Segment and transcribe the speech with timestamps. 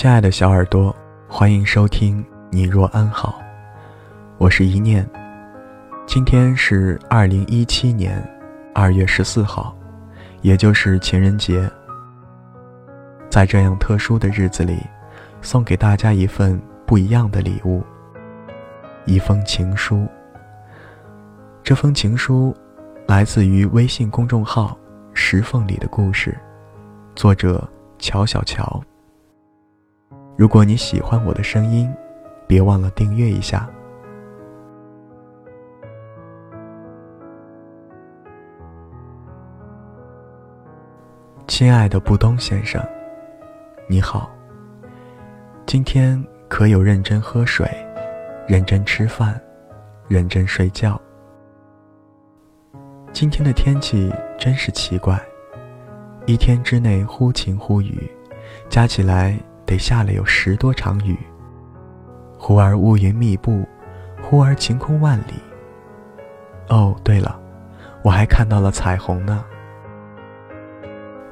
[0.00, 0.96] 亲爱的小耳朵，
[1.28, 3.38] 欢迎收听《你若安好》，
[4.38, 5.06] 我是一念。
[6.06, 8.26] 今天是二零一七年
[8.74, 9.76] 二月十四号，
[10.40, 11.70] 也就是情人节。
[13.28, 14.78] 在这样特殊的日子里，
[15.42, 17.84] 送给大家一份不一样的礼物——
[19.04, 20.08] 一封情书。
[21.62, 22.56] 这封情书
[23.06, 24.78] 来自于微信公众号
[25.12, 26.34] “石缝里的故事”，
[27.14, 28.82] 作者乔小乔。
[30.40, 31.94] 如果你喜欢我的声音，
[32.46, 33.68] 别忘了订阅一下。
[41.46, 42.82] 亲爱的布东先生，
[43.86, 44.30] 你好。
[45.66, 46.18] 今天
[46.48, 47.68] 可有认真喝水、
[48.48, 49.38] 认真吃饭、
[50.08, 50.98] 认真睡觉？
[53.12, 55.20] 今天的天气真是奇怪，
[56.24, 58.10] 一天之内忽晴忽雨，
[58.70, 59.38] 加起来。
[59.70, 61.16] 得下了有十多场雨，
[62.36, 63.64] 忽而乌云密布，
[64.20, 65.34] 忽而晴空万里。
[66.68, 67.38] 哦，对了，
[68.02, 69.44] 我还看到了彩虹呢。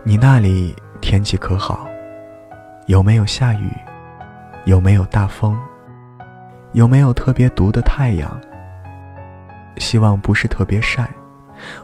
[0.04, 1.88] 你那里天气可好？
[2.86, 3.72] 有没有下雨？
[4.66, 5.58] 有没有大风？
[6.74, 8.40] 有没有特别毒的太阳？
[9.78, 11.10] 希望不是特别晒。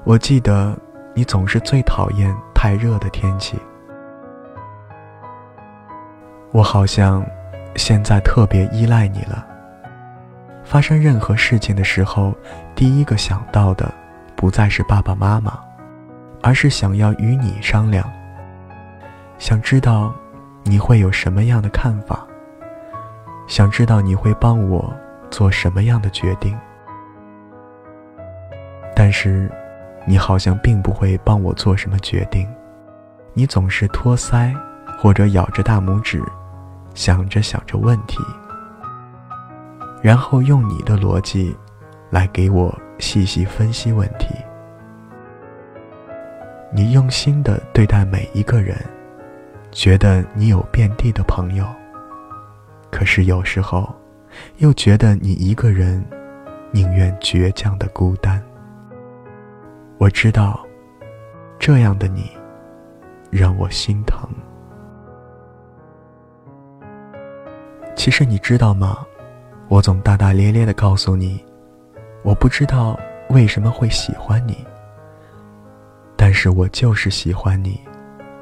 [0.04, 0.78] 我记得
[1.16, 3.58] 你总是最讨厌太热的天气。
[6.54, 7.26] 我好像
[7.74, 9.44] 现在特别依赖你了。
[10.62, 12.32] 发生任何事情的时候，
[12.76, 13.92] 第一个想到的
[14.36, 15.58] 不再是爸爸妈妈，
[16.42, 18.08] 而是想要与你商量。
[19.36, 20.14] 想知道
[20.62, 22.24] 你会有什么样的看法，
[23.48, 24.94] 想知道你会帮我
[25.32, 26.56] 做什么样的决定。
[28.94, 29.50] 但是，
[30.06, 32.48] 你好像并不会帮我做什么决定，
[33.32, 34.54] 你总是托腮
[35.00, 36.22] 或者咬着大拇指。
[36.94, 38.18] 想着想着问题，
[40.00, 41.54] 然后用你的逻辑
[42.10, 44.28] 来给我细细分析问题。
[46.72, 48.76] 你用心的对待每一个人，
[49.70, 51.66] 觉得你有遍地的朋友。
[52.90, 53.92] 可是有时候，
[54.58, 56.04] 又觉得你一个人
[56.70, 58.42] 宁愿倔强的孤单。
[59.98, 60.64] 我知道，
[61.58, 62.30] 这样的你
[63.30, 64.28] 让我心疼。
[68.04, 68.98] 其实你知道吗？
[69.68, 71.42] 我总大大咧咧的告诉你，
[72.22, 73.00] 我不知道
[73.30, 74.62] 为什么会喜欢你，
[76.14, 77.80] 但是我就是喜欢你，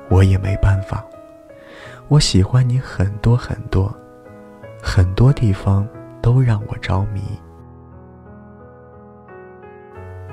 [0.08, 1.04] 我也没办法。
[2.08, 3.94] 我喜欢你很多很多，
[4.82, 5.86] 很多地方
[6.20, 7.22] 都让我着迷。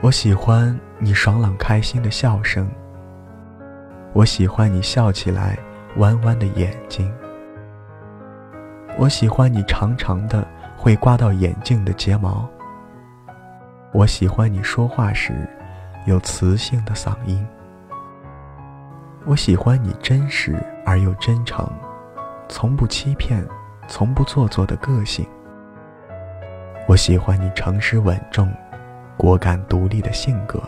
[0.01, 2.67] 我喜欢你爽朗开心的笑声，
[4.13, 5.55] 我喜欢你笑起来
[5.97, 7.13] 弯弯的眼睛。
[8.99, 10.45] 我喜欢你长长的
[10.75, 12.45] 会刮到眼镜的睫毛。
[13.93, 15.47] 我喜欢你说话时
[16.05, 17.47] 有磁性的嗓音。
[19.23, 21.65] 我喜欢你真实而又真诚，
[22.49, 23.41] 从不欺骗，
[23.87, 25.25] 从不做作的个性。
[26.85, 28.51] 我喜欢你诚实稳重、
[29.15, 30.61] 果敢独立的性格。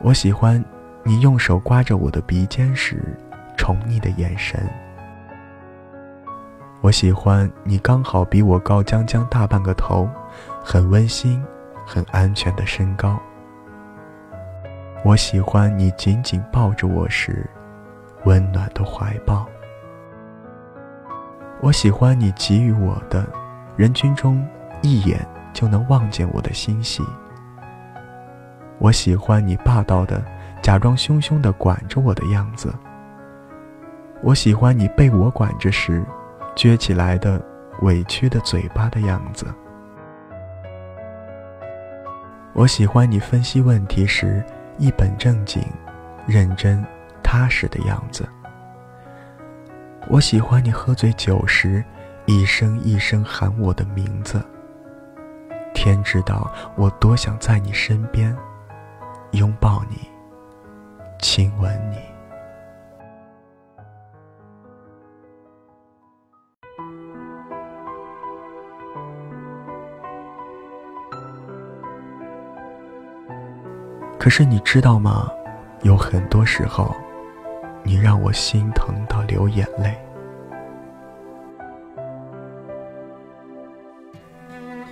[0.00, 0.62] 我喜欢
[1.04, 3.16] 你用手刮着我的鼻尖时
[3.56, 4.68] 宠溺的眼神。
[6.82, 10.10] 我喜欢你刚好比我高将将大半个头，
[10.64, 11.40] 很温馨、
[11.86, 13.16] 很安全的身高。
[15.04, 17.48] 我喜欢你紧紧抱着我时，
[18.24, 19.46] 温暖的怀抱。
[21.60, 23.24] 我喜欢你给予我的，
[23.76, 24.44] 人群中
[24.82, 27.00] 一眼就能望见我的欣喜。
[28.80, 30.20] 我喜欢你霸道的、
[30.60, 32.74] 假装凶凶的管着我的样子。
[34.20, 36.04] 我喜欢你被我管着时。
[36.54, 37.40] 撅起来的、
[37.80, 39.46] 委屈的嘴巴的样子。
[42.52, 44.44] 我喜欢你分析问题时
[44.78, 45.62] 一本正经、
[46.26, 46.84] 认真、
[47.22, 48.28] 踏实的样子。
[50.08, 51.82] 我喜欢你喝醉酒时
[52.26, 54.42] 一声一声喊我的名字。
[55.74, 58.36] 天知道我多想在你身边，
[59.30, 59.96] 拥抱你，
[61.18, 61.91] 亲吻。
[74.22, 75.28] 可是你知道吗？
[75.82, 76.94] 有很多时候，
[77.82, 79.92] 你让我心疼到流眼泪。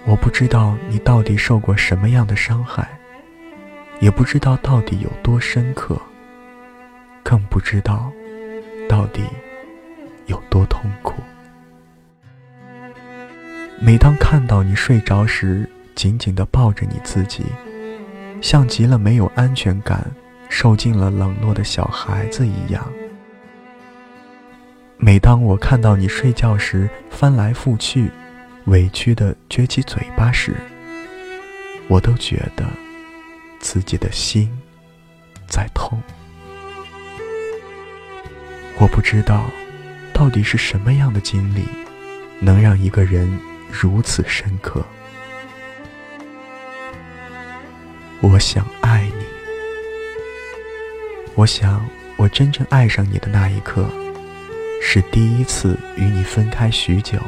[0.04, 2.88] 我不知道你到底受过什么样的伤害，
[4.00, 5.96] 也不知道到底有多深刻，
[7.22, 8.10] 更不知道
[8.88, 9.22] 到底
[10.26, 11.22] 有多痛苦。
[13.80, 17.44] 每当看到你睡着时，紧紧地抱着你自己，
[18.40, 20.10] 像极了没有安全感、
[20.48, 22.86] 受尽了冷落的小孩子一样。
[24.96, 28.10] 每当我看到你睡觉时翻来覆去、
[28.66, 30.54] 委屈地撅起嘴巴时，
[31.88, 32.64] 我都觉得
[33.58, 34.50] 自己的心
[35.48, 36.00] 在痛。
[38.78, 39.44] 我不知道，
[40.12, 41.64] 到底是什么样的经历，
[42.38, 43.38] 能让一个人
[43.70, 44.84] 如此深刻。
[48.22, 49.24] 我想爱你。
[51.34, 51.88] 我想，
[52.18, 53.88] 我真正爱上你的那一刻，
[54.82, 57.18] 是第一次与你分开许久，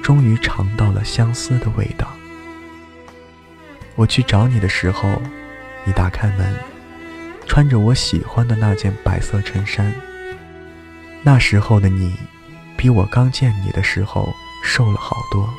[0.00, 2.06] 终于尝到了相思的味道。
[3.96, 5.20] 我去找你的时候，
[5.84, 6.54] 你打开门，
[7.48, 9.92] 穿着我喜欢的那件白色衬衫。
[11.24, 12.14] 那时候的你，
[12.76, 14.32] 比我刚见你的时候
[14.62, 15.52] 瘦了好多。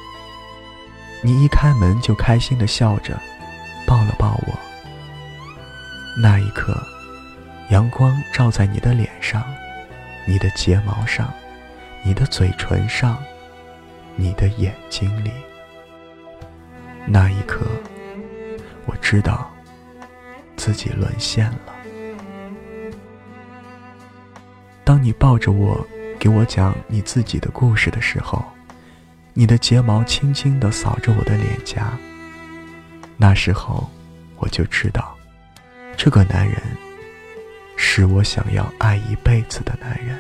[1.21, 3.19] 你一开门就开心的笑着。
[3.91, 4.57] 抱了抱我，
[6.17, 6.81] 那一刻，
[7.71, 9.43] 阳光照在你的脸上，
[10.25, 11.29] 你的睫毛上，
[12.01, 13.21] 你的嘴唇上，
[14.15, 15.31] 你的眼睛里。
[17.05, 17.65] 那一刻，
[18.85, 19.51] 我知道
[20.55, 21.59] 自己沦陷了。
[24.85, 25.85] 当你抱着我，
[26.17, 28.41] 给我讲你自己的故事的时候，
[29.33, 31.91] 你的睫毛轻轻地扫着我的脸颊。
[33.21, 33.87] 那时候，
[34.37, 35.15] 我就知道，
[35.95, 36.59] 这个男人
[37.77, 40.19] 是我想要爱一辈子的男人。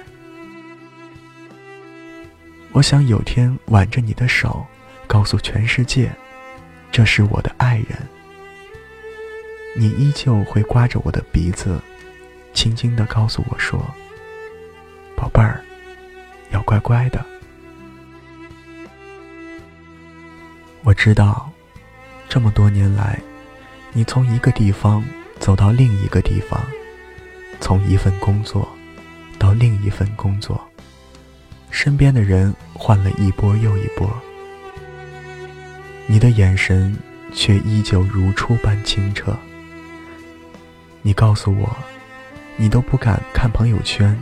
[2.73, 4.63] 我想有天挽着你的手，
[5.07, 6.11] 告诉全世界，
[6.91, 7.97] 这是我的爱人。
[9.75, 11.81] 你依旧会刮着我的鼻子，
[12.53, 13.83] 轻轻地告诉我说
[15.17, 15.59] ：“宝贝儿，
[16.51, 17.25] 要乖乖的。”
[20.85, 21.50] 我知道。
[22.31, 23.19] 这么多年来，
[23.91, 25.03] 你从一个地方
[25.37, 26.65] 走到另一个地方，
[27.59, 28.65] 从一份工作
[29.37, 30.65] 到另一份工作，
[31.71, 34.09] 身边的人换了一波又一波，
[36.07, 36.95] 你的眼神
[37.33, 39.37] 却依旧如初般清澈。
[41.01, 41.75] 你告诉我，
[42.55, 44.17] 你都不敢看朋友圈，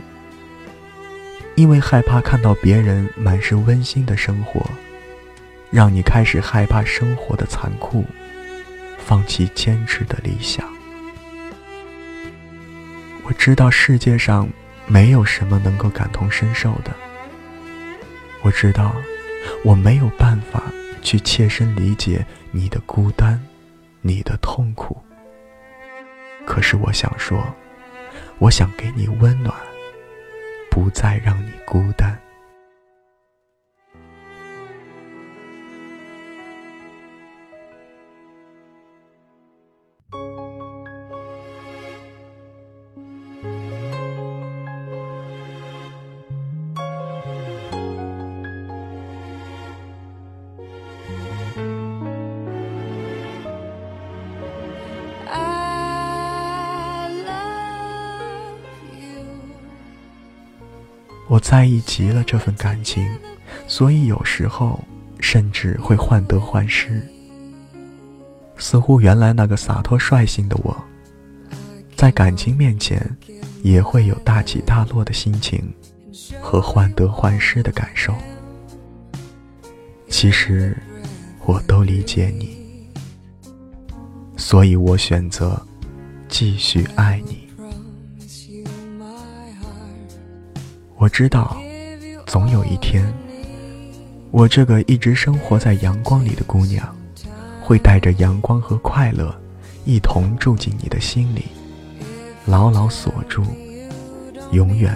[1.54, 4.68] 因为害怕看到别人满是温馨的生活。
[5.70, 8.04] 让你开始害怕生活的残酷，
[8.98, 10.68] 放弃坚持的理想。
[13.24, 14.48] 我知道世界上
[14.86, 16.92] 没有什么能够感同身受的。
[18.42, 18.94] 我知道
[19.64, 20.62] 我没有办法
[21.02, 23.40] 去切身理解你的孤单，
[24.00, 25.00] 你的痛苦。
[26.44, 27.44] 可是我想说，
[28.38, 29.54] 我想给你温暖，
[30.68, 32.18] 不再让你孤单。
[61.30, 63.08] 我在意极了这份感情，
[63.68, 64.82] 所以有时候
[65.20, 67.00] 甚至会患得患失。
[68.58, 70.76] 似乎原来那个洒脱率性的我，
[71.94, 73.16] 在感情面前
[73.62, 75.72] 也会有大起大落的心情
[76.40, 78.12] 和患得患失的感受。
[80.08, 80.76] 其实
[81.44, 82.88] 我都理解你，
[84.36, 85.64] 所以我选择
[86.28, 87.48] 继续爱你。
[91.00, 91.56] 我知道，
[92.26, 93.10] 总有一天，
[94.30, 96.94] 我这个一直生活在阳光里的姑娘，
[97.62, 99.34] 会带着阳光和快乐，
[99.86, 101.46] 一同住进你的心里，
[102.44, 103.42] 牢牢锁住，
[104.52, 104.94] 永远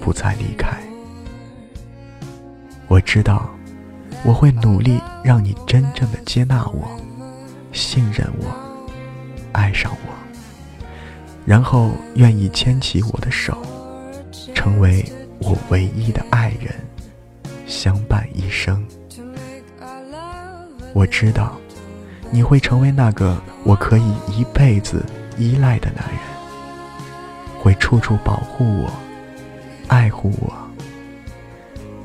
[0.00, 0.68] 不再离开。
[2.86, 3.50] 我知道，
[4.22, 6.88] 我会努力让你真正的接纳我，
[7.72, 8.46] 信任我，
[9.50, 10.14] 爱上我，
[11.44, 13.58] 然后愿意牵起我的手，
[14.54, 15.04] 成为。
[15.40, 16.74] 我唯一的爱人，
[17.66, 18.86] 相伴一生。
[20.92, 21.56] 我知道，
[22.30, 25.04] 你会成为那个我可以一辈子
[25.38, 26.18] 依赖的男人，
[27.58, 28.90] 会处处保护我，
[29.88, 30.52] 爱护我。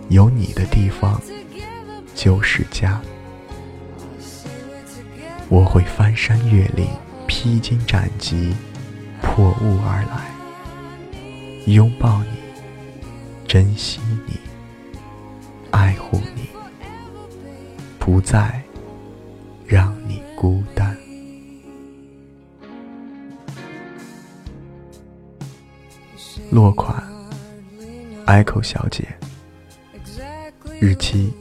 [0.10, 1.20] 有你的地方
[2.14, 3.02] 就是家。
[5.50, 6.88] 我会翻山越岭，
[7.28, 8.56] 披荆斩棘，
[9.22, 10.32] 破雾而来，
[11.66, 12.35] 拥抱你。
[13.48, 14.40] 珍惜你
[15.72, 16.50] 爱护你
[18.00, 18.62] 不再
[19.66, 20.96] 让你孤单。
[26.52, 27.04] 落款
[28.28, 29.08] echo 小姐
[30.80, 31.34] 日期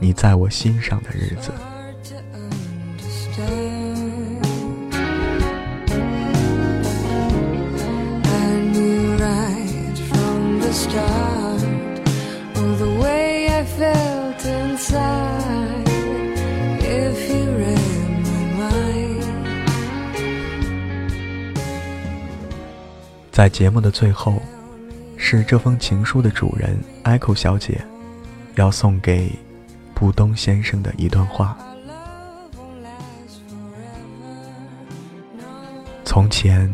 [0.00, 1.52] 你在我心上的日子。
[23.34, 24.40] 在节目的最后，
[25.16, 27.84] 是这封情书的主人 Echo 小姐，
[28.54, 29.28] 要送给
[29.92, 31.58] 布东先生的一段话：
[36.04, 36.72] 从前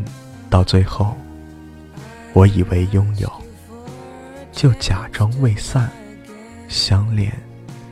[0.51, 1.17] 到最后，
[2.35, 3.33] 我以为拥有，
[4.53, 5.91] 就假装未散，
[6.69, 7.33] 相恋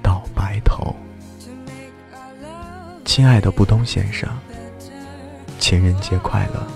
[0.02, 0.94] 到白头。
[3.06, 4.28] 亲爱的布东先生，
[5.58, 6.66] 情人节快乐